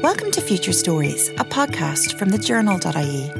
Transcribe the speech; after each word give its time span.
Welcome 0.00 0.30
to 0.30 0.40
Future 0.40 0.72
Stories, 0.72 1.30
a 1.30 1.44
podcast 1.44 2.16
from 2.16 2.28
the 2.28 2.38
journal.ie. 2.38 3.32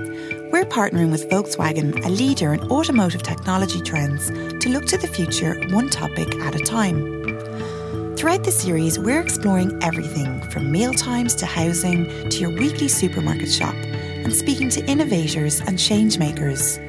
We're 0.51 0.65
partnering 0.65 1.13
with 1.13 1.31
Volkswagen, 1.31 2.05
a 2.05 2.09
leader 2.09 2.53
in 2.53 2.69
automotive 2.69 3.23
technology 3.23 3.81
trends, 3.81 4.27
to 4.31 4.71
look 4.71 4.87
to 4.87 4.99
the 4.99 5.07
future 5.07 5.55
one 5.69 5.89
topic 5.89 6.35
at 6.41 6.57
a 6.57 6.65
time. 6.65 6.97
Throughout 8.17 8.43
the 8.43 8.51
series, 8.51 8.99
we're 8.99 9.21
exploring 9.21 9.81
everything 9.85 10.41
from 10.51 10.73
meal 10.73 10.93
times 10.93 11.37
to 11.37 11.47
housing 11.47 12.29
to 12.29 12.39
your 12.41 12.51
weekly 12.51 12.89
supermarket 12.89 13.53
shop 13.53 13.77
and 13.77 14.35
speaking 14.35 14.69
to 14.71 14.85
innovators 14.87 15.61
and 15.61 15.79
changemakers. 15.79 16.81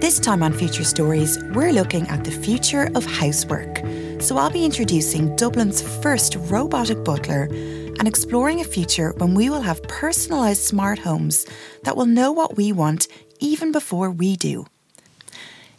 This 0.00 0.20
time 0.20 0.44
on 0.44 0.52
Future 0.52 0.84
Stories, 0.84 1.42
we're 1.54 1.72
looking 1.72 2.06
at 2.06 2.22
the 2.22 2.30
future 2.30 2.88
of 2.94 3.04
housework. 3.04 3.78
So 4.20 4.38
I'll 4.38 4.48
be 4.48 4.64
introducing 4.64 5.34
Dublin's 5.34 5.82
first 5.82 6.36
robotic 6.36 7.02
butler 7.02 7.48
and 7.50 8.06
exploring 8.06 8.60
a 8.60 8.64
future 8.64 9.12
when 9.16 9.34
we 9.34 9.50
will 9.50 9.62
have 9.62 9.82
personalised 9.82 10.58
smart 10.64 11.00
homes 11.00 11.46
that 11.82 11.96
will 11.96 12.06
know 12.06 12.30
what 12.30 12.56
we 12.56 12.70
want 12.70 13.08
even 13.40 13.72
before 13.72 14.08
we 14.08 14.36
do. 14.36 14.66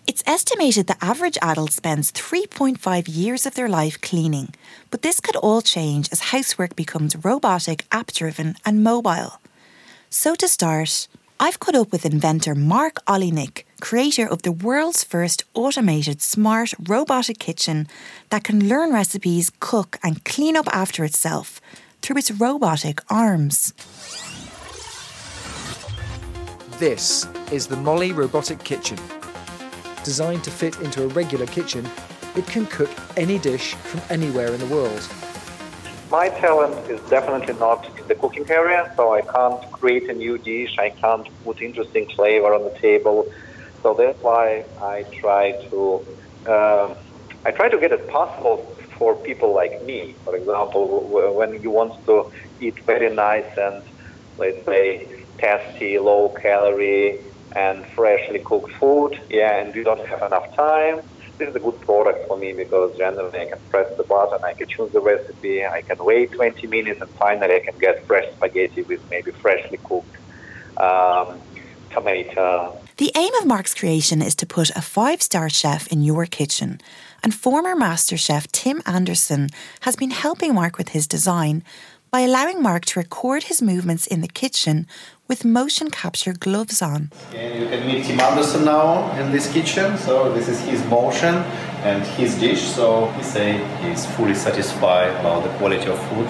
It's 0.05 0.23
estimated 0.27 0.88
the 0.88 1.01
average 1.01 1.38
adult 1.41 1.71
spends 1.71 2.11
3.5 2.11 3.05
years 3.07 3.45
of 3.45 3.55
their 3.55 3.69
life 3.69 4.01
cleaning, 4.01 4.53
but 4.91 5.01
this 5.01 5.21
could 5.21 5.38
all 5.38 5.61
change 5.61 6.09
as 6.11 6.31
housework 6.33 6.75
becomes 6.75 7.15
robotic, 7.23 7.85
app 7.89 8.11
driven, 8.11 8.57
and 8.65 8.83
mobile. 8.83 9.39
So, 10.09 10.35
to 10.35 10.49
start, 10.49 11.07
I've 11.39 11.61
caught 11.61 11.75
up 11.75 11.93
with 11.93 12.05
inventor 12.05 12.53
Mark 12.53 12.95
Oleynik, 13.05 13.63
creator 13.79 14.27
of 14.27 14.41
the 14.41 14.51
world's 14.51 15.03
first 15.03 15.43
automated 15.53 16.21
smart 16.21 16.73
robotic 16.88 17.39
kitchen 17.39 17.88
that 18.29 18.43
can 18.43 18.67
learn 18.67 18.93
recipes, 18.93 19.52
cook, 19.59 19.97
and 20.03 20.23
clean 20.25 20.55
up 20.55 20.67
after 20.67 21.03
itself 21.03 21.61
through 22.02 22.17
its 22.17 22.31
robotic 22.31 23.02
arms. 23.09 23.73
This 26.80 27.27
is 27.52 27.67
the 27.67 27.75
Moley 27.75 28.13
Robotic 28.13 28.63
Kitchen. 28.63 28.97
Designed 30.03 30.45
to 30.45 30.52
fit 30.52 30.80
into 30.80 31.03
a 31.03 31.07
regular 31.07 31.45
kitchen, 31.45 31.85
it 32.35 32.47
can 32.47 32.66
cook 32.67 32.89
any 33.17 33.38
dish 33.38 33.73
from 33.73 34.02
anywhere 34.09 34.53
in 34.53 34.59
the 34.59 34.67
world. 34.67 35.07
My 36.09 36.30
talent 36.30 36.89
is 36.89 37.02
definitely 37.09 37.53
not 37.55 37.85
in 38.00 38.07
the 38.07 38.16
cooking 38.16 38.50
area, 38.50 38.91
so 38.95 39.13
I 39.13 39.22
can't 39.22 39.72
create 39.72 40.09
a 40.09 40.13
new 40.13 40.38
dish, 40.38 40.77
I 40.80 40.89
can't 40.89 41.27
put 41.44 41.61
interesting 41.61 42.09
flavor 42.16 42.53
on 42.53 42.63
the 42.63 42.80
table. 42.80 43.27
So 43.83 43.95
that's 43.97 44.17
why 44.22 44.63
I 44.81 45.03
try 45.22 45.53
to 45.72 46.02
uh, 46.49 46.94
I 47.45 47.52
try 47.55 47.69
to 47.69 47.80
get 47.80 47.91
it 47.91 48.08
possible 48.11 48.66
for 48.97 49.16
people 49.23 49.55
like 49.55 49.72
me. 49.83 50.17
For 50.25 50.35
example, 50.35 51.09
when 51.35 51.61
you 51.61 51.72
want 51.72 51.94
to 52.07 52.23
eat 52.59 52.75
very 52.85 53.13
nice 53.13 53.50
and 53.57 53.83
let's 54.38 54.57
say 54.67 55.07
tasty, 55.41 55.97
low 56.00 56.33
calorie, 56.41 57.19
and 57.55 57.83
freshly 57.95 58.39
cooked 58.45 58.72
food, 58.80 59.11
yeah, 59.30 59.59
and 59.59 59.73
you 59.75 59.83
don't 59.83 60.02
have 60.09 60.19
enough 60.25 60.44
time, 60.57 61.02
this 61.39 61.50
is 61.50 61.55
a 61.55 61.59
good 61.59 61.80
product 61.81 62.19
for 62.27 62.38
me 62.38 62.53
because 62.55 62.91
generally 62.97 63.39
I 63.39 63.47
can 63.50 63.59
press 63.69 63.88
the 63.97 64.03
button, 64.03 64.39
I 64.44 64.53
can 64.57 64.67
choose 64.69 64.91
the 64.94 65.02
recipe, 65.02 65.63
I 65.63 65.81
can 65.88 65.97
wait 66.02 66.30
20 66.35 66.67
minutes, 66.67 67.00
and 67.02 67.09
finally 67.19 67.55
I 67.55 67.61
can 67.66 67.80
get 67.80 67.95
fresh 68.07 68.25
spaghetti 68.35 68.83
with 68.88 69.00
maybe 69.09 69.31
freshly 69.41 69.80
cooked 69.83 70.16
um, 70.81 71.41
tomato. 71.91 72.75
The 73.00 73.14
aim 73.16 73.33
of 73.36 73.45
Mark's 73.45 73.73
creation 73.73 74.22
is 74.22 74.36
to 74.36 74.45
put 74.45 74.72
a 74.72 74.81
five 74.81 75.22
star 75.22 75.50
chef 75.50 75.88
in 75.88 76.03
your 76.03 76.25
kitchen. 76.25 76.81
And 77.23 77.33
former 77.33 77.73
MasterChef 77.73 78.52
Tim 78.52 78.81
Anderson 78.86 79.47
has 79.83 79.95
been 79.95 80.11
helping 80.11 80.53
Mark 80.53 80.78
with 80.78 80.89
his 80.89 81.08
design 81.08 81.64
by 82.11 82.19
allowing 82.19 82.61
Mark 82.61 82.83
to 82.88 83.00
record 83.00 83.44
his 83.44 83.61
movements 83.61 84.06
in 84.06 84.19
the 84.19 84.28
kitchen 84.28 84.85
with 85.29 85.46
motion 85.46 85.90
capture 85.90 86.34
gloves 86.34 86.81
on. 86.81 87.09
And 87.34 87.63
you 87.63 87.69
can 87.69 87.88
meet 87.88 88.03
Tim 88.03 88.19
Anderson 88.19 88.66
now 88.66 89.18
in 89.18 89.31
this 89.31 89.50
kitchen. 89.50 89.97
So 89.97 90.34
this 90.34 90.50
is 90.50 90.59
his 90.59 90.84
motion 90.88 91.35
and 91.88 92.03
his 92.03 92.38
dish. 92.38 92.63
So 92.63 93.06
he 93.12 93.23
say 93.23 93.66
he's 93.81 94.06
fully 94.18 94.35
satisfied 94.35 95.12
about 95.22 95.44
the 95.44 95.57
quality 95.57 95.85
of 95.85 95.97
food. 96.09 96.28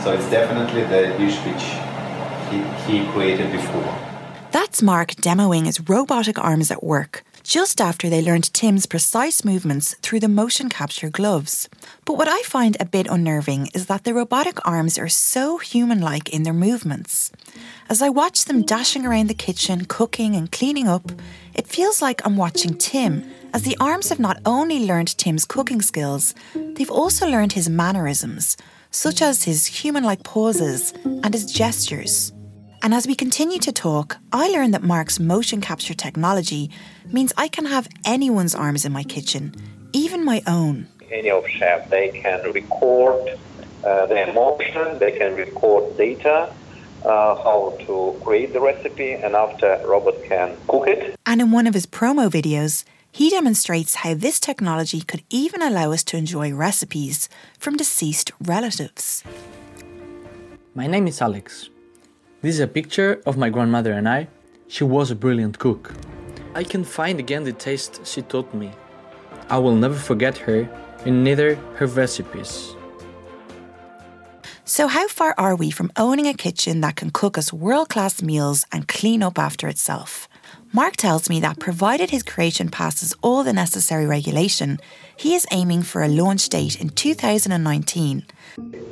So 0.00 0.12
it's 0.12 0.30
definitely 0.30 0.84
the 0.84 1.18
dish 1.18 1.36
which 1.38 1.64
he, 2.48 2.62
he 2.86 3.10
created 3.10 3.50
before. 3.50 4.11
That's 4.52 4.82
Mark 4.82 5.12
demoing 5.12 5.64
his 5.64 5.80
robotic 5.88 6.38
arms 6.38 6.70
at 6.70 6.84
work, 6.84 7.24
just 7.42 7.80
after 7.80 8.10
they 8.10 8.20
learned 8.20 8.52
Tim's 8.52 8.84
precise 8.84 9.46
movements 9.46 9.94
through 10.02 10.20
the 10.20 10.28
motion 10.28 10.68
capture 10.68 11.08
gloves. 11.08 11.70
But 12.04 12.18
what 12.18 12.28
I 12.28 12.42
find 12.42 12.76
a 12.78 12.84
bit 12.84 13.06
unnerving 13.06 13.68
is 13.72 13.86
that 13.86 14.04
the 14.04 14.12
robotic 14.12 14.58
arms 14.68 14.98
are 14.98 15.08
so 15.08 15.56
human 15.56 16.02
like 16.02 16.28
in 16.28 16.42
their 16.42 16.52
movements. 16.52 17.32
As 17.88 18.02
I 18.02 18.10
watch 18.10 18.44
them 18.44 18.60
dashing 18.60 19.06
around 19.06 19.28
the 19.28 19.34
kitchen, 19.34 19.86
cooking 19.86 20.36
and 20.36 20.52
cleaning 20.52 20.86
up, 20.86 21.10
it 21.54 21.66
feels 21.66 22.02
like 22.02 22.20
I'm 22.26 22.36
watching 22.36 22.76
Tim, 22.76 23.24
as 23.54 23.62
the 23.62 23.78
arms 23.80 24.10
have 24.10 24.20
not 24.20 24.38
only 24.44 24.84
learned 24.84 25.16
Tim's 25.16 25.46
cooking 25.46 25.80
skills, 25.80 26.34
they've 26.54 26.90
also 26.90 27.26
learned 27.26 27.54
his 27.54 27.70
mannerisms, 27.70 28.58
such 28.90 29.22
as 29.22 29.44
his 29.44 29.64
human 29.64 30.04
like 30.04 30.24
pauses 30.24 30.92
and 31.04 31.32
his 31.32 31.46
gestures. 31.50 32.34
And 32.84 32.92
as 32.92 33.06
we 33.06 33.14
continue 33.14 33.60
to 33.60 33.70
talk, 33.70 34.16
I 34.32 34.48
learn 34.48 34.72
that 34.72 34.82
Mark's 34.82 35.20
motion 35.20 35.60
capture 35.60 35.94
technology 35.94 36.68
means 37.12 37.32
I 37.36 37.46
can 37.46 37.66
have 37.66 37.86
anyone's 38.04 38.56
arms 38.56 38.84
in 38.84 38.90
my 38.90 39.04
kitchen, 39.04 39.54
even 39.92 40.24
my 40.24 40.42
own. 40.48 40.88
Any 41.08 41.30
of 41.30 41.46
chef, 41.46 41.88
they 41.90 42.08
can 42.08 42.42
record 42.50 43.38
uh, 43.84 44.06
the 44.06 44.28
emotion, 44.28 44.98
they 44.98 45.12
can 45.12 45.36
record 45.36 45.96
data, 45.96 46.52
uh, 47.04 47.34
how 47.36 47.76
to 47.86 48.20
create 48.24 48.52
the 48.52 48.60
recipe, 48.60 49.12
and 49.12 49.36
after 49.36 49.80
robot 49.86 50.16
can 50.24 50.56
cook 50.66 50.88
it. 50.88 51.14
And 51.24 51.40
in 51.40 51.52
one 51.52 51.68
of 51.68 51.74
his 51.74 51.86
promo 51.86 52.28
videos, 52.28 52.82
he 53.12 53.30
demonstrates 53.30 53.96
how 53.96 54.14
this 54.14 54.40
technology 54.40 55.02
could 55.02 55.22
even 55.30 55.62
allow 55.62 55.92
us 55.92 56.02
to 56.04 56.16
enjoy 56.16 56.52
recipes 56.52 57.28
from 57.60 57.76
deceased 57.76 58.32
relatives. 58.40 59.22
My 60.74 60.88
name 60.88 61.06
is 61.06 61.22
Alex. 61.22 61.68
This 62.42 62.56
is 62.56 62.60
a 62.60 62.66
picture 62.66 63.22
of 63.24 63.36
my 63.36 63.50
grandmother 63.50 63.92
and 63.92 64.08
I. 64.08 64.26
She 64.66 64.82
was 64.82 65.12
a 65.12 65.14
brilliant 65.14 65.60
cook. 65.60 65.94
I 66.56 66.64
can 66.64 66.82
find 66.82 67.20
again 67.20 67.44
the 67.44 67.52
taste 67.52 68.04
she 68.04 68.20
taught 68.20 68.52
me. 68.52 68.72
I 69.48 69.58
will 69.58 69.76
never 69.76 69.94
forget 69.94 70.36
her, 70.38 70.68
and 71.06 71.22
neither 71.22 71.54
her 71.76 71.86
recipes. 71.86 72.74
So, 74.64 74.88
how 74.88 75.06
far 75.06 75.36
are 75.38 75.54
we 75.54 75.70
from 75.70 75.92
owning 75.96 76.26
a 76.26 76.34
kitchen 76.34 76.80
that 76.80 76.96
can 76.96 77.10
cook 77.10 77.38
us 77.38 77.52
world 77.52 77.88
class 77.90 78.20
meals 78.20 78.66
and 78.72 78.88
clean 78.88 79.22
up 79.22 79.38
after 79.38 79.68
itself? 79.68 80.28
Mark 80.72 80.96
tells 80.96 81.30
me 81.30 81.38
that 81.40 81.60
provided 81.60 82.10
his 82.10 82.24
creation 82.24 82.70
passes 82.70 83.14
all 83.22 83.44
the 83.44 83.52
necessary 83.52 84.06
regulation, 84.06 84.80
he 85.16 85.36
is 85.36 85.46
aiming 85.52 85.82
for 85.82 86.02
a 86.02 86.08
launch 86.08 86.48
date 86.48 86.80
in 86.80 86.88
2019. 86.88 88.24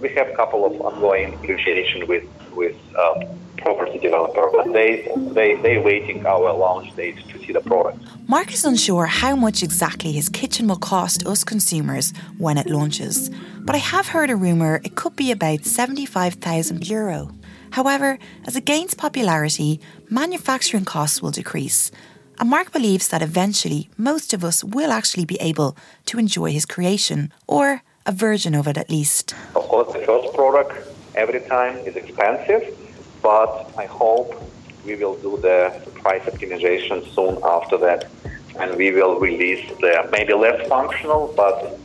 We 0.01 0.09
have 0.11 0.29
a 0.29 0.37
couple 0.37 0.65
of 0.65 0.81
ongoing 0.81 1.33
negotiations 1.41 2.07
with 2.07 2.23
with 2.55 2.77
uh, 2.97 3.25
property 3.57 3.99
developer, 3.99 4.51
but 4.53 4.73
they 4.73 5.11
they 5.33 5.55
they 5.57 5.79
waiting 5.79 6.27
our 6.27 6.53
launch 6.53 6.95
date 6.97 7.19
to 7.29 7.39
see 7.39 7.53
the 7.53 7.61
product. 7.61 7.99
Mark 8.29 8.53
is 8.53 8.65
unsure 8.65 9.07
how 9.07 9.37
much 9.37 9.63
exactly 9.63 10.13
his 10.13 10.29
kitchen 10.29 10.69
will 10.69 10.77
cost 10.77 11.27
us 11.27 11.45
consumers 11.45 12.13
when 12.39 12.57
it 12.57 12.69
launches, 12.69 13.31
but 13.61 13.75
I 13.75 13.79
have 13.79 14.09
heard 14.09 14.31
a 14.31 14.37
rumor 14.37 14.81
it 14.85 14.95
could 14.95 15.17
be 15.17 15.31
about 15.31 15.65
75,000 15.65 16.89
euro. 16.89 17.31
However, 17.73 18.19
as 18.47 18.57
it 18.57 18.65
gains 18.65 18.95
popularity, 18.95 19.81
manufacturing 20.09 20.85
costs 20.85 21.23
will 21.23 21.31
decrease. 21.31 21.93
And 22.41 22.49
Mark 22.49 22.73
believes 22.73 23.09
that 23.09 23.23
eventually 23.23 23.91
most 23.97 24.33
of 24.33 24.45
us 24.45 24.65
will 24.65 24.91
actually 24.91 25.27
be 25.27 25.37
able 25.41 25.77
to 26.07 26.19
enjoy 26.19 26.53
his 26.53 26.67
creation, 26.67 27.33
or 27.47 27.83
a 28.07 28.13
version 28.13 28.55
of 28.55 28.67
it 28.67 28.79
at 28.79 28.91
least. 28.91 29.35
Of 29.55 29.69
course, 29.69 29.93
the 29.93 30.01
first 30.01 30.35
product 30.35 30.73
every 31.15 31.41
time 31.41 31.77
is 31.79 31.97
expensive, 31.97 32.77
but 33.23 33.73
I 33.77 33.87
hope 33.87 34.43
we 34.85 34.97
will 34.97 35.17
do 35.17 35.39
the 35.39 35.73
price 35.95 36.23
optimization 36.23 37.07
soon 37.15 37.39
after 37.45 37.77
that, 37.79 38.11
and 38.59 38.77
we 38.77 38.93
will 38.93 39.19
release 39.21 39.69
the 39.81 40.09
maybe 40.11 40.33
less 40.35 40.67
functional 40.69 41.33
but 41.37 41.79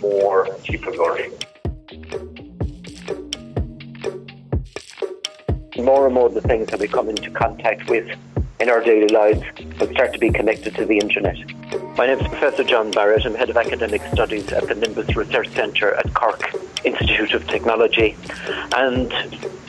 more 0.00 0.48
cheaper 0.64 0.92
version. 0.92 1.32
more 5.84 6.06
and 6.06 6.14
more 6.14 6.26
of 6.26 6.34
the 6.34 6.40
things 6.40 6.68
that 6.68 6.80
we 6.80 6.88
come 6.88 7.08
into 7.08 7.30
contact 7.30 7.88
with 7.90 8.08
in 8.60 8.70
our 8.70 8.80
daily 8.80 9.08
lives 9.08 9.42
will 9.78 9.90
start 9.92 10.12
to 10.12 10.18
be 10.18 10.30
connected 10.30 10.74
to 10.74 10.86
the 10.86 10.96
internet. 10.96 11.36
My 11.96 12.06
name 12.06 12.20
is 12.20 12.28
Professor 12.28 12.64
John 12.64 12.90
Barrett. 12.90 13.26
I'm 13.26 13.34
Head 13.34 13.50
of 13.50 13.56
Academic 13.56 14.00
Studies 14.12 14.50
at 14.52 14.66
the 14.66 14.74
Nimbus 14.74 15.14
Research 15.14 15.48
Centre 15.50 15.94
at 15.94 16.14
Cork 16.14 16.40
Institute 16.84 17.32
of 17.32 17.46
Technology. 17.46 18.16
And 18.76 19.12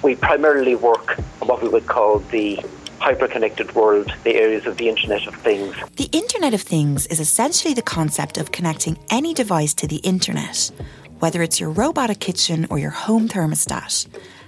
we 0.04 0.16
primarily 0.16 0.76
work 0.76 1.18
on 1.42 1.48
what 1.48 1.62
we 1.62 1.70
would 1.70 1.88
call 1.88 2.20
the 2.20 2.60
hyper-connected 3.00 3.76
world, 3.76 4.14
the 4.24 4.36
areas 4.36 4.66
of 4.66 4.78
the 4.78 4.90
Internet 4.90 5.28
of 5.28 5.36
Things. 5.36 5.76
The 5.96 6.10
Internet 6.12 6.54
of 6.54 6.62
Things 6.62 7.08
is 7.08 7.20
essentially 7.20 7.74
the 7.74 7.82
concept 7.82 8.38
of 8.38 8.52
connecting 8.52 8.98
any 9.10 9.34
device 9.34 9.74
to 9.76 9.88
the 9.88 9.98
Internet, 9.98 10.72
whether 11.20 11.42
it's 11.42 11.60
your 11.60 11.70
robotic 11.70 12.20
kitchen 12.20 12.66
or 12.70 12.80
your 12.80 12.92
home 12.92 13.28
thermostat. 13.28 14.08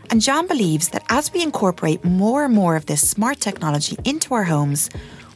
And 0.10 0.22
John 0.22 0.48
believes 0.48 0.90
that 0.90 1.04
as 1.10 1.34
we 1.34 1.44
incorporate 1.44 2.04
more 2.06 2.46
and 2.46 2.54
more 2.54 2.76
of 2.76 2.86
this 2.86 3.08
smart 3.08 3.40
technology 3.42 3.98
into 4.06 4.34
our 4.34 4.46
homes, 4.46 4.90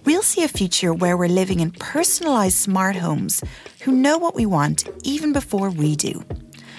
we'll 0.06 0.24
see 0.24 0.44
a 0.44 0.48
future 0.48 0.94
where 0.94 1.18
we're 1.18 1.28
living 1.28 1.60
in 1.60 1.72
personalised 1.72 2.54
smart 2.54 2.95
homes 2.95 3.44
who 3.81 3.92
know 3.92 4.18
what 4.18 4.33
we 4.33 4.45
want 4.45 4.88
even 5.04 5.33
before 5.33 5.69
we 5.69 5.95
do. 5.95 6.24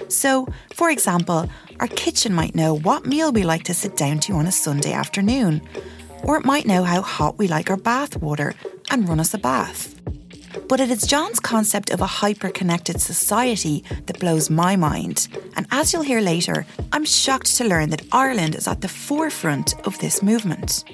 So, 0.09 0.47
for 0.75 0.91
example, 0.91 1.49
our 1.81 1.89
kitchen 1.89 2.35
might 2.35 2.55
know 2.55 2.75
what 2.75 3.07
meal 3.07 3.33
we 3.33 3.43
like 3.43 3.65
to 3.65 3.75
sit 3.75 3.97
down 3.97 4.21
to 4.21 4.35
on 4.35 4.47
a 4.47 4.53
Sunday 4.53 4.93
afternoon, 4.93 5.63
or 6.23 6.37
it 6.37 6.45
might 6.45 6.67
know 6.67 6.85
how 6.85 7.03
hot 7.03 7.39
we 7.39 7.49
like 7.49 7.71
our 7.71 7.77
bath 7.77 8.17
water 8.17 8.55
and 8.91 9.09
run 9.09 9.21
us 9.21 9.35
a 9.35 9.39
bath. 9.39 9.95
But 10.69 10.81
it 10.81 10.91
is 10.91 11.07
John's 11.07 11.41
concept 11.41 11.91
of 11.91 12.01
a 12.01 12.07
hyper 12.07 12.51
connected 12.51 13.01
society 13.01 13.85
that 14.07 14.21
blows 14.21 14.51
my 14.51 14.77
mind. 14.77 15.29
And 15.57 15.67
as 15.71 15.93
you'll 15.93 16.03
hear 16.03 16.21
later, 16.21 16.67
I'm 16.93 17.05
shocked 17.05 17.57
to 17.57 17.65
learn 17.65 17.91
that 17.91 18.07
Ireland 18.13 18.55
is 18.55 18.69
at 18.69 18.81
the 18.81 18.89
forefront 18.89 19.75
of 19.87 19.99
this 19.99 20.23
movement. 20.23 20.85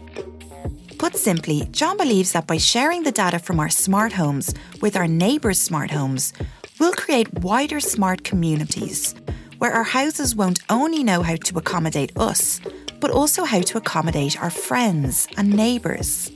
Put 0.98 1.14
simply, 1.16 1.68
John 1.70 1.96
believes 1.96 2.32
that 2.32 2.46
by 2.46 2.56
sharing 2.56 3.04
the 3.04 3.12
data 3.12 3.38
from 3.38 3.60
our 3.60 3.68
smart 3.68 4.12
homes 4.12 4.52
with 4.80 4.96
our 4.96 5.06
neighbours' 5.06 5.60
smart 5.60 5.92
homes, 5.92 6.32
we'll 6.78 6.92
create 6.92 7.32
wider 7.40 7.80
smart 7.80 8.24
communities 8.24 9.14
where 9.58 9.72
our 9.72 9.84
houses 9.84 10.36
won't 10.36 10.60
only 10.70 11.02
know 11.02 11.22
how 11.22 11.34
to 11.34 11.58
accommodate 11.58 12.16
us, 12.16 12.60
but 13.00 13.10
also 13.10 13.44
how 13.44 13.60
to 13.60 13.78
accommodate 13.78 14.40
our 14.40 14.50
friends 14.50 15.26
and 15.36 15.52
neighbours. 15.54 16.30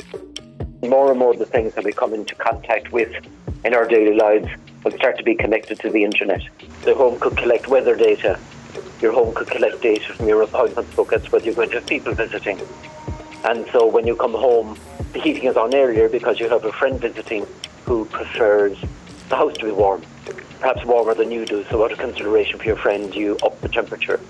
More 0.82 1.10
and 1.10 1.18
more 1.18 1.32
of 1.32 1.38
the 1.38 1.46
things 1.46 1.74
that 1.74 1.84
we 1.84 1.92
come 1.92 2.12
into 2.12 2.34
contact 2.34 2.90
with 2.90 3.14
in 3.64 3.74
our 3.74 3.86
daily 3.86 4.16
lives 4.16 4.48
will 4.82 4.90
start 4.92 5.16
to 5.18 5.22
be 5.22 5.36
connected 5.36 5.78
to 5.80 5.90
the 5.90 6.02
internet. 6.02 6.42
The 6.82 6.94
home 6.94 7.20
could 7.20 7.36
collect 7.36 7.68
weather 7.68 7.94
data. 7.94 8.40
Your 9.00 9.12
home 9.12 9.32
could 9.34 9.48
collect 9.48 9.80
data 9.80 10.12
from 10.14 10.26
your 10.26 10.42
appointment 10.42 10.88
book 10.96 11.10
bookings, 11.10 11.30
whether 11.30 11.44
you're 11.44 11.54
going 11.54 11.70
to 11.70 11.76
have 11.76 11.86
people 11.86 12.12
visiting. 12.14 12.60
And 13.44 13.66
so 13.72 13.86
when 13.86 14.06
you 14.06 14.16
come 14.16 14.32
home, 14.32 14.76
the 15.12 15.20
heating 15.20 15.44
is 15.44 15.56
on 15.56 15.74
earlier 15.74 16.08
because 16.08 16.40
you 16.40 16.48
have 16.48 16.64
a 16.64 16.72
friend 16.72 17.00
visiting 17.00 17.46
who 17.84 18.04
prefers 18.06 18.76
the 19.28 19.36
house 19.36 19.56
to 19.58 19.66
be 19.66 19.70
warm, 19.70 20.02
perhaps 20.62 20.84
warmer 20.84 21.12
than 21.12 21.32
you 21.32 21.44
do. 21.44 21.64
So 21.64 21.84
out 21.84 21.90
of 21.90 21.98
consideration 21.98 22.56
for 22.56 22.64
your 22.64 22.76
friend, 22.76 23.12
you 23.12 23.36
up 23.42 23.60
the 23.60 23.68
temperature. 23.68 24.20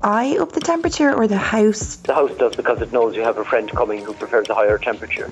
I 0.00 0.38
up 0.38 0.52
the 0.52 0.60
temperature 0.60 1.14
or 1.14 1.28
the 1.28 1.36
house? 1.36 1.96
The 1.96 2.14
house 2.14 2.34
does 2.38 2.56
because 2.56 2.80
it 2.80 2.92
knows 2.92 3.14
you 3.14 3.20
have 3.20 3.36
a 3.36 3.44
friend 3.44 3.70
coming 3.70 4.02
who 4.02 4.14
prefers 4.14 4.48
a 4.48 4.54
higher 4.54 4.78
temperature. 4.78 5.30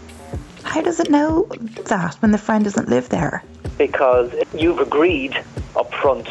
How 0.62 0.82
does 0.82 1.00
it 1.00 1.08
know 1.08 1.44
that 1.86 2.14
when 2.16 2.30
the 2.30 2.38
friend 2.38 2.64
doesn't 2.64 2.90
live 2.90 3.08
there? 3.08 3.42
Because 3.78 4.30
you've 4.52 4.80
agreed 4.80 5.34
up 5.74 5.94
front 5.94 6.28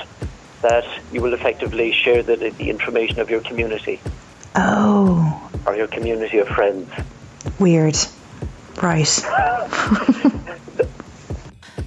that 0.62 0.86
you 1.12 1.24
will 1.24 1.34
effectively 1.34 1.92
share 1.92 2.22
the, 2.22 2.36
the 2.36 2.70
information 2.70 3.20
of 3.20 3.32
your 3.32 3.42
community. 3.42 4.00
Oh. 4.56 5.52
Or 5.66 5.76
your 5.76 5.88
community 5.88 6.38
of 6.38 6.48
friends. 6.50 6.88
Weird. 7.58 7.98
Right. 8.80 9.26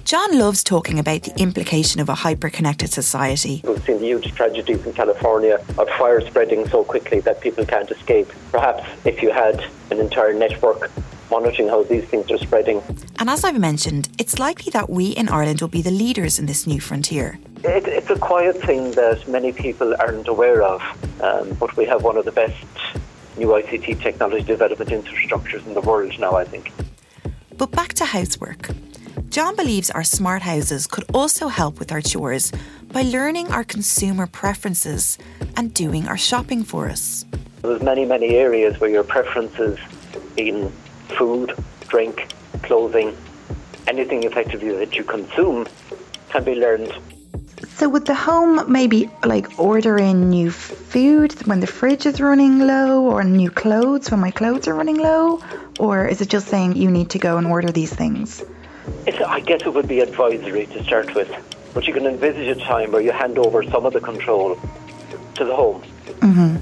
John 0.05 0.37
loves 0.37 0.65
talking 0.65 0.99
about 0.99 1.23
the 1.23 1.33
implication 1.41 2.01
of 2.01 2.09
a 2.09 2.13
hyper 2.13 2.49
connected 2.49 2.91
society. 2.91 3.61
We've 3.63 3.81
seen 3.85 3.99
the 3.99 4.07
huge 4.07 4.33
tragedies 4.35 4.85
in 4.85 4.91
California 4.91 5.63
of 5.77 5.87
fire 5.91 6.19
spreading 6.19 6.67
so 6.67 6.83
quickly 6.83 7.21
that 7.21 7.39
people 7.39 7.65
can't 7.65 7.89
escape. 7.89 8.29
Perhaps 8.51 8.83
if 9.05 9.23
you 9.23 9.31
had 9.31 9.65
an 9.91 9.99
entire 9.99 10.33
network 10.33 10.91
monitoring 11.31 11.69
how 11.69 11.83
these 11.83 12.03
things 12.03 12.29
are 12.31 12.37
spreading. 12.37 12.83
And 13.17 13.29
as 13.29 13.45
I've 13.45 13.57
mentioned, 13.57 14.09
it's 14.19 14.37
likely 14.39 14.71
that 14.71 14.89
we 14.89 15.11
in 15.11 15.29
Ireland 15.29 15.61
will 15.61 15.69
be 15.69 15.81
the 15.81 15.91
leaders 15.91 16.37
in 16.37 16.47
this 16.47 16.67
new 16.67 16.81
frontier. 16.81 17.39
It, 17.63 17.87
it's 17.87 18.09
a 18.09 18.19
quiet 18.19 18.57
thing 18.61 18.91
that 18.91 19.25
many 19.29 19.53
people 19.53 19.95
aren't 19.99 20.27
aware 20.27 20.63
of, 20.63 20.81
um, 21.21 21.53
but 21.53 21.77
we 21.77 21.85
have 21.85 22.03
one 22.03 22.17
of 22.17 22.25
the 22.25 22.33
best 22.33 22.61
new 23.37 23.47
ICT 23.47 24.01
technology 24.01 24.43
development 24.43 24.91
infrastructures 24.91 25.65
in 25.65 25.73
the 25.73 25.81
world 25.81 26.19
now, 26.19 26.35
I 26.35 26.43
think. 26.43 26.73
But 27.57 27.71
back 27.71 27.93
to 27.93 28.05
housework. 28.05 28.69
John 29.33 29.55
believes 29.55 29.89
our 29.89 30.03
smart 30.03 30.43
houses 30.43 30.85
could 30.85 31.05
also 31.11 31.47
help 31.47 31.79
with 31.79 31.91
our 31.91 32.01
chores 32.01 32.51
by 32.91 33.01
learning 33.01 33.47
our 33.47 33.63
consumer 33.63 34.27
preferences 34.27 35.17
and 35.57 35.73
doing 35.73 36.07
our 36.07 36.19
shopping 36.19 36.63
for 36.63 36.87
us. 36.87 37.25
There's 37.63 37.81
many, 37.81 38.05
many 38.05 38.35
areas 38.35 38.79
where 38.79 38.91
your 38.91 39.03
preferences 39.03 39.79
in 40.37 40.69
food, 41.17 41.55
drink, 41.87 42.31
clothing, 42.61 43.17
anything 43.87 44.21
effectively 44.21 44.69
that 44.75 44.95
you 44.95 45.03
consume 45.03 45.65
can 46.29 46.43
be 46.43 46.53
learned. 46.53 46.93
So 47.69 47.89
would 47.89 48.05
the 48.05 48.13
home 48.13 48.71
maybe 48.71 49.09
like 49.25 49.57
ordering 49.57 50.29
new 50.29 50.51
food 50.51 51.33
when 51.47 51.59
the 51.59 51.65
fridge 51.65 52.05
is 52.05 52.21
running 52.21 52.59
low 52.59 53.01
or 53.05 53.23
new 53.23 53.49
clothes 53.49 54.11
when 54.11 54.19
my 54.19 54.29
clothes 54.29 54.67
are 54.67 54.75
running 54.75 54.97
low? 54.97 55.41
Or 55.79 56.05
is 56.05 56.21
it 56.21 56.29
just 56.29 56.49
saying 56.49 56.75
you 56.75 56.91
need 56.91 57.09
to 57.09 57.17
go 57.17 57.37
and 57.39 57.47
order 57.47 57.71
these 57.71 57.91
things? 57.91 58.43
I 59.25 59.39
guess 59.39 59.61
it 59.61 59.73
would 59.73 59.87
be 59.87 59.99
advisory 59.99 60.65
to 60.67 60.83
start 60.83 61.13
with. 61.15 61.31
But 61.73 61.87
you 61.87 61.93
can 61.93 62.05
envisage 62.05 62.47
a 62.47 62.59
time 62.59 62.91
where 62.91 63.01
you 63.01 63.11
hand 63.11 63.37
over 63.37 63.63
some 63.63 63.85
of 63.85 63.93
the 63.93 63.99
control 63.99 64.59
to 65.35 65.45
the 65.45 65.55
home. 65.55 65.81
Mm-hmm. 66.19 66.57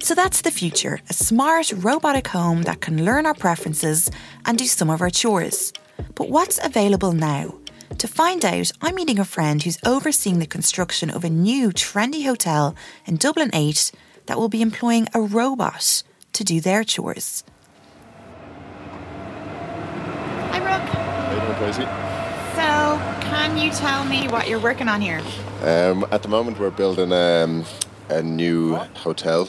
So 0.00 0.14
that's 0.14 0.42
the 0.42 0.50
future 0.50 1.00
a 1.10 1.12
smart 1.12 1.72
robotic 1.72 2.28
home 2.28 2.62
that 2.62 2.80
can 2.80 3.04
learn 3.04 3.26
our 3.26 3.34
preferences 3.34 4.10
and 4.44 4.56
do 4.56 4.64
some 4.64 4.88
of 4.88 5.00
our 5.00 5.10
chores. 5.10 5.72
But 6.14 6.30
what's 6.30 6.64
available 6.64 7.12
now? 7.12 7.54
To 7.98 8.08
find 8.08 8.44
out, 8.44 8.70
I'm 8.82 8.94
meeting 8.94 9.18
a 9.18 9.24
friend 9.24 9.62
who's 9.62 9.78
overseeing 9.84 10.38
the 10.38 10.46
construction 10.46 11.10
of 11.10 11.24
a 11.24 11.30
new 11.30 11.70
trendy 11.70 12.24
hotel 12.24 12.74
in 13.06 13.16
Dublin 13.16 13.50
8 13.52 13.92
that 14.26 14.38
will 14.38 14.48
be 14.48 14.60
employing 14.62 15.08
a 15.14 15.20
robot 15.20 16.02
to 16.34 16.44
do 16.44 16.60
their 16.60 16.84
chores. 16.84 17.42
Hi, 20.50 20.60
Brook. 20.60 20.88
How 20.90 21.34
you 21.34 21.40
doing, 21.40 21.55
Tracy? 21.66 21.82
So, 22.54 22.96
can 23.22 23.58
you 23.58 23.72
tell 23.72 24.04
me 24.04 24.28
what 24.28 24.48
you're 24.48 24.60
working 24.60 24.88
on 24.88 25.00
here? 25.00 25.20
Um, 25.62 26.06
at 26.12 26.22
the 26.22 26.28
moment, 26.28 26.60
we're 26.60 26.70
building 26.70 27.12
um, 27.12 27.64
a 28.08 28.22
new 28.22 28.76
hotel. 28.76 29.48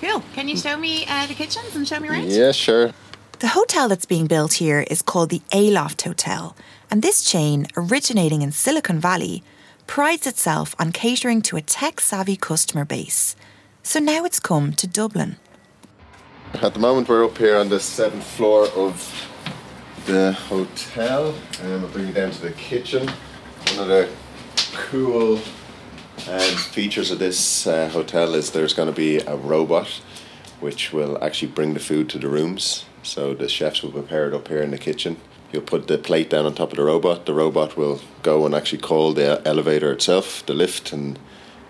Cool. 0.00 0.22
Can 0.34 0.46
you 0.46 0.56
show 0.56 0.76
me 0.76 1.04
uh, 1.08 1.26
the 1.26 1.34
kitchens 1.34 1.74
and 1.74 1.86
show 1.88 1.98
me 1.98 2.08
around? 2.08 2.30
Yeah, 2.30 2.52
sure. 2.52 2.92
The 3.40 3.48
hotel 3.48 3.88
that's 3.88 4.06
being 4.06 4.28
built 4.28 4.54
here 4.54 4.86
is 4.88 5.02
called 5.02 5.30
the 5.30 5.42
Aloft 5.52 6.02
Hotel, 6.02 6.56
and 6.88 7.02
this 7.02 7.28
chain, 7.28 7.66
originating 7.76 8.42
in 8.42 8.52
Silicon 8.52 9.00
Valley, 9.00 9.42
prides 9.88 10.26
itself 10.28 10.76
on 10.78 10.92
catering 10.92 11.42
to 11.42 11.56
a 11.56 11.62
tech 11.62 12.00
savvy 12.00 12.36
customer 12.36 12.84
base. 12.84 13.34
So 13.82 13.98
now 13.98 14.24
it's 14.24 14.38
come 14.38 14.72
to 14.74 14.86
Dublin. 14.86 15.36
At 16.54 16.74
the 16.74 16.80
moment, 16.80 17.08
we're 17.08 17.24
up 17.24 17.36
here 17.36 17.56
on 17.56 17.70
the 17.70 17.80
seventh 17.80 18.24
floor 18.24 18.68
of 18.68 19.28
the 20.06 20.32
hotel, 20.32 21.34
and 21.60 21.72
I'll 21.72 21.88
bring 21.88 22.06
you 22.06 22.12
down 22.12 22.30
to 22.30 22.40
the 22.40 22.52
kitchen. 22.52 23.08
One 23.74 23.80
of 23.80 23.88
the 23.88 24.08
cool 24.72 25.40
um, 26.28 26.56
features 26.56 27.10
of 27.10 27.18
this 27.18 27.66
uh, 27.66 27.88
hotel 27.88 28.34
is 28.34 28.52
there's 28.52 28.72
going 28.72 28.88
to 28.88 28.94
be 28.94 29.18
a 29.18 29.36
robot 29.36 29.88
which 30.60 30.92
will 30.92 31.22
actually 31.22 31.48
bring 31.48 31.74
the 31.74 31.80
food 31.80 32.08
to 32.10 32.18
the 32.18 32.28
rooms. 32.28 32.84
So 33.02 33.34
the 33.34 33.48
chefs 33.48 33.82
will 33.82 33.90
prepare 33.90 34.28
it 34.28 34.34
up 34.34 34.46
here 34.46 34.62
in 34.62 34.70
the 34.70 34.78
kitchen. 34.78 35.16
You'll 35.52 35.62
put 35.62 35.88
the 35.88 35.98
plate 35.98 36.30
down 36.30 36.46
on 36.46 36.54
top 36.54 36.70
of 36.70 36.76
the 36.76 36.84
robot. 36.84 37.26
The 37.26 37.34
robot 37.34 37.76
will 37.76 38.00
go 38.22 38.46
and 38.46 38.54
actually 38.54 38.82
call 38.82 39.12
the 39.12 39.42
elevator 39.44 39.92
itself, 39.92 40.46
the 40.46 40.54
lift, 40.54 40.92
and 40.92 41.18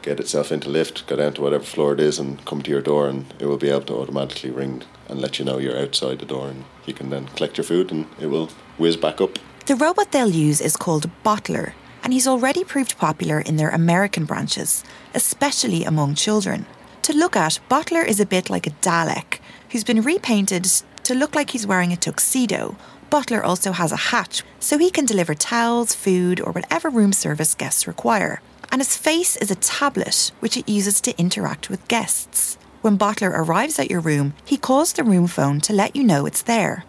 get 0.02 0.20
itself 0.20 0.52
into 0.52 0.68
lift, 0.68 1.06
go 1.06 1.16
down 1.16 1.32
to 1.34 1.42
whatever 1.42 1.64
floor 1.64 1.94
it 1.94 2.00
is, 2.00 2.18
and 2.18 2.44
come 2.44 2.62
to 2.62 2.70
your 2.70 2.82
door, 2.82 3.08
and 3.08 3.32
it 3.38 3.46
will 3.46 3.56
be 3.56 3.70
able 3.70 3.82
to 3.82 3.96
automatically 3.96 4.50
ring 4.50 4.82
and 5.08 5.20
let 5.20 5.38
you 5.38 5.44
know 5.44 5.58
you're 5.58 5.78
outside 5.78 6.18
the 6.18 6.26
door, 6.26 6.48
and 6.48 6.64
you 6.84 6.94
can 6.94 7.10
then 7.10 7.26
collect 7.28 7.56
your 7.56 7.64
food, 7.64 7.90
and 7.90 8.06
it 8.20 8.26
will 8.26 8.50
whiz 8.78 8.96
back 8.96 9.20
up. 9.20 9.38
The 9.66 9.76
robot 9.76 10.12
they'll 10.12 10.28
use 10.28 10.60
is 10.60 10.76
called 10.76 11.10
Botlr, 11.24 11.72
and 12.02 12.12
he's 12.12 12.28
already 12.28 12.62
proved 12.62 12.98
popular 12.98 13.40
in 13.40 13.56
their 13.56 13.70
American 13.70 14.24
branches, 14.24 14.84
especially 15.14 15.84
among 15.84 16.14
children. 16.14 16.66
To 17.02 17.12
look 17.12 17.36
at, 17.36 17.60
Botlr 17.68 18.06
is 18.06 18.20
a 18.20 18.26
bit 18.26 18.48
like 18.48 18.66
a 18.66 18.70
Dalek, 18.70 19.40
who's 19.70 19.84
been 19.84 20.02
repainted 20.02 20.64
to 21.04 21.14
look 21.14 21.34
like 21.34 21.50
he's 21.50 21.66
wearing 21.66 21.92
a 21.92 21.96
tuxedo. 21.96 22.76
Botlr 23.10 23.42
also 23.42 23.72
has 23.72 23.92
a 23.92 23.96
hatch, 23.96 24.42
so 24.58 24.78
he 24.78 24.90
can 24.90 25.06
deliver 25.06 25.34
towels, 25.34 25.94
food, 25.94 26.40
or 26.40 26.52
whatever 26.52 26.90
room 26.90 27.12
service 27.12 27.54
guests 27.54 27.86
require. 27.86 28.40
And 28.72 28.80
his 28.80 28.96
face 28.96 29.36
is 29.36 29.50
a 29.50 29.56
tablet, 29.56 30.32
which 30.40 30.56
it 30.56 30.68
uses 30.68 31.00
to 31.02 31.16
interact 31.18 31.70
with 31.70 31.86
guests. 31.88 32.58
When 32.86 32.98
Botlr 32.98 33.32
arrives 33.32 33.80
at 33.80 33.90
your 33.90 33.98
room, 33.98 34.32
he 34.44 34.56
calls 34.56 34.92
the 34.92 35.02
room 35.02 35.26
phone 35.26 35.60
to 35.62 35.72
let 35.72 35.96
you 35.96 36.04
know 36.04 36.24
it's 36.24 36.42
there. 36.42 36.84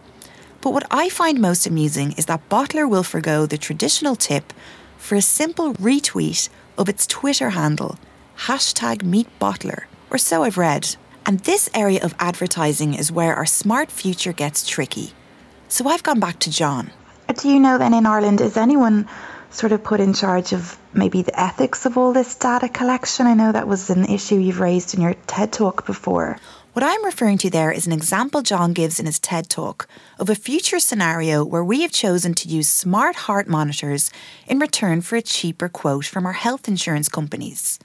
But 0.61 0.71
what 0.71 0.85
I 0.91 1.09
find 1.09 1.41
most 1.41 1.65
amusing 1.65 2.11
is 2.11 2.27
that 2.27 2.47
Botlr 2.49 2.87
will 2.87 3.01
forego 3.01 3.47
the 3.47 3.57
traditional 3.57 4.15
tip 4.15 4.53
for 4.99 5.15
a 5.15 5.23
simple 5.23 5.73
retweet 5.73 6.49
of 6.77 6.87
its 6.87 7.07
Twitter 7.07 7.49
handle, 7.49 7.97
hashtag 8.41 9.01
meetbotlr, 9.01 9.85
or 10.11 10.19
so 10.19 10.43
I've 10.43 10.59
read. 10.59 10.95
And 11.25 11.39
this 11.39 11.67
area 11.73 12.03
of 12.03 12.13
advertising 12.19 12.93
is 12.93 13.11
where 13.11 13.33
our 13.33 13.47
smart 13.47 13.89
future 13.89 14.33
gets 14.33 14.67
tricky. 14.67 15.13
So 15.67 15.87
I've 15.87 16.03
gone 16.03 16.19
back 16.19 16.37
to 16.41 16.51
John. 16.51 16.91
Do 17.41 17.49
you 17.49 17.59
know 17.59 17.79
then 17.79 17.95
in 17.95 18.05
Ireland, 18.05 18.39
is 18.39 18.55
anyone 18.55 19.09
sort 19.49 19.71
of 19.71 19.83
put 19.83 19.99
in 19.99 20.13
charge 20.13 20.53
of 20.53 20.77
maybe 20.93 21.21
the 21.21 21.39
ethics 21.39 21.85
of 21.85 21.97
all 21.97 22.13
this 22.13 22.35
data 22.35 22.69
collection? 22.69 23.27
I 23.27 23.33
know 23.33 23.51
that 23.51 23.67
was 23.67 23.89
an 23.89 24.05
issue 24.05 24.35
you've 24.35 24.59
raised 24.59 24.93
in 24.93 25.01
your 25.01 25.13
TED 25.25 25.51
talk 25.51 25.85
before. 25.85 26.37
What 26.73 26.83
I'm 26.83 27.03
referring 27.05 27.39
to 27.39 27.49
there 27.49 27.71
is 27.71 27.87
an 27.87 27.91
example 27.91 28.43
John 28.43 28.73
gives 28.73 28.99
in 28.99 29.07
his 29.07 29.17
TED 29.17 29.49
talk 29.49 29.87
of 30.19 30.29
a 30.29 30.35
future 30.35 30.79
scenario 30.79 31.43
where 31.43 31.63
we 31.63 31.81
have 31.81 31.91
chosen 31.91 32.35
to 32.35 32.47
use 32.47 32.69
smart 32.69 33.15
heart 33.15 33.47
monitors 33.47 34.11
in 34.45 34.59
return 34.59 35.01
for 35.01 35.15
a 35.15 35.23
cheaper 35.23 35.69
quote 35.69 36.05
from 36.05 36.27
our 36.27 36.33
health 36.33 36.67
insurance 36.67 37.09
companies. 37.09 37.79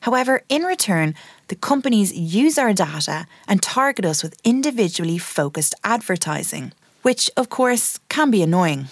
However, 0.00 0.42
in 0.48 0.62
return, 0.62 1.14
the 1.48 1.54
companies 1.54 2.14
use 2.14 2.56
our 2.56 2.72
data 2.72 3.26
and 3.46 3.60
target 3.60 4.06
us 4.06 4.22
with 4.22 4.40
individually 4.42 5.18
focused 5.18 5.74
advertising, 5.84 6.72
which, 7.02 7.30
of 7.36 7.50
course, 7.50 7.98
can 8.08 8.30
be 8.30 8.42
annoying. 8.42 8.86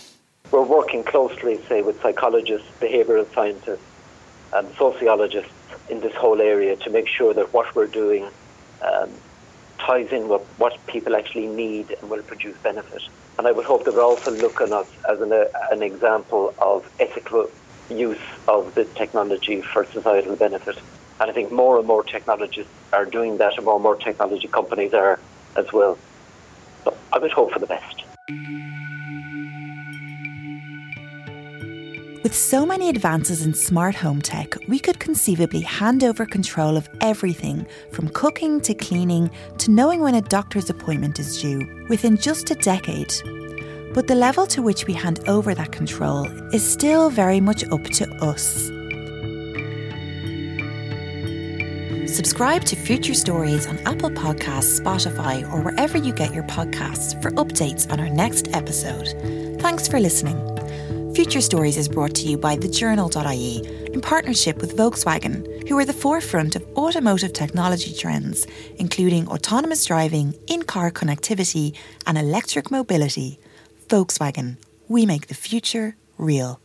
We're 0.50 0.62
working 0.62 1.04
closely, 1.04 1.60
say, 1.68 1.82
with 1.82 2.00
psychologists, 2.00 2.66
behavioural 2.80 3.32
scientists, 3.34 3.84
and 4.52 4.66
sociologists 4.76 5.52
in 5.90 6.00
this 6.00 6.14
whole 6.14 6.40
area 6.40 6.76
to 6.76 6.90
make 6.90 7.06
sure 7.06 7.34
that 7.34 7.52
what 7.52 7.74
we're 7.74 7.86
doing 7.86 8.26
um, 8.82 9.10
ties 9.78 10.10
in 10.10 10.28
with 10.28 10.42
what 10.58 10.74
people 10.86 11.16
actually 11.16 11.46
need 11.46 11.94
and 12.00 12.10
will 12.10 12.22
produce 12.22 12.56
benefit. 12.58 13.02
And 13.38 13.46
I 13.46 13.52
would 13.52 13.66
hope 13.66 13.84
that 13.84 13.94
we're 13.94 14.02
also 14.02 14.30
looking 14.30 14.72
at 14.72 14.86
as 15.08 15.20
an, 15.20 15.32
uh, 15.32 15.44
an 15.70 15.82
example 15.82 16.54
of 16.58 16.90
ethical 16.98 17.50
use 17.90 18.18
of 18.46 18.74
the 18.74 18.84
technology 18.84 19.60
for 19.60 19.86
societal 19.92 20.36
benefit. 20.36 20.76
And 21.20 21.30
I 21.30 21.34
think 21.34 21.52
more 21.52 21.78
and 21.78 21.86
more 21.86 22.04
technologists 22.04 22.72
are 22.92 23.04
doing 23.04 23.38
that, 23.38 23.56
and 23.56 23.64
more 23.64 23.74
and 23.74 23.82
more 23.82 23.96
technology 23.96 24.48
companies 24.48 24.94
are 24.94 25.18
as 25.56 25.72
well. 25.72 25.98
So 26.84 26.96
I 27.12 27.18
would 27.18 27.32
hope 27.32 27.52
for 27.52 27.58
the 27.58 27.66
best. 27.66 28.04
With 32.24 32.34
so 32.34 32.66
many 32.66 32.88
advances 32.88 33.46
in 33.46 33.54
smart 33.54 33.94
home 33.94 34.20
tech, 34.20 34.56
we 34.66 34.80
could 34.80 34.98
conceivably 34.98 35.60
hand 35.60 36.02
over 36.02 36.26
control 36.26 36.76
of 36.76 36.88
everything 37.00 37.64
from 37.92 38.08
cooking 38.08 38.60
to 38.62 38.74
cleaning 38.74 39.30
to 39.58 39.70
knowing 39.70 40.00
when 40.00 40.16
a 40.16 40.20
doctor's 40.20 40.68
appointment 40.68 41.20
is 41.20 41.40
due 41.40 41.86
within 41.88 42.16
just 42.16 42.50
a 42.50 42.56
decade. 42.56 43.14
But 43.94 44.08
the 44.08 44.16
level 44.16 44.48
to 44.48 44.62
which 44.62 44.86
we 44.86 44.94
hand 44.94 45.20
over 45.28 45.54
that 45.54 45.70
control 45.70 46.26
is 46.52 46.68
still 46.68 47.08
very 47.08 47.40
much 47.40 47.62
up 47.70 47.84
to 47.84 48.10
us. 48.16 48.66
Subscribe 52.12 52.64
to 52.64 52.74
Future 52.74 53.14
Stories 53.14 53.68
on 53.68 53.78
Apple 53.86 54.10
Podcasts, 54.10 54.80
Spotify, 54.80 55.48
or 55.52 55.60
wherever 55.60 55.96
you 55.96 56.12
get 56.12 56.34
your 56.34 56.44
podcasts 56.44 57.20
for 57.22 57.30
updates 57.32 57.90
on 57.92 58.00
our 58.00 58.08
next 58.08 58.48
episode. 58.56 59.06
Thanks 59.60 59.86
for 59.86 60.00
listening. 60.00 60.36
Future 61.18 61.40
Stories 61.40 61.76
is 61.76 61.88
brought 61.88 62.14
to 62.14 62.28
you 62.28 62.38
by 62.38 62.54
thejournal.ie 62.56 63.88
in 63.92 64.00
partnership 64.00 64.58
with 64.58 64.76
Volkswagen, 64.76 65.68
who 65.68 65.76
are 65.76 65.84
the 65.84 65.92
forefront 65.92 66.54
of 66.54 66.64
automotive 66.76 67.32
technology 67.32 67.92
trends, 67.92 68.46
including 68.76 69.26
autonomous 69.26 69.84
driving, 69.84 70.32
in 70.46 70.62
car 70.62 70.92
connectivity, 70.92 71.76
and 72.06 72.18
electric 72.18 72.70
mobility. 72.70 73.40
Volkswagen, 73.88 74.58
we 74.86 75.06
make 75.06 75.26
the 75.26 75.34
future 75.34 75.96
real. 76.18 76.60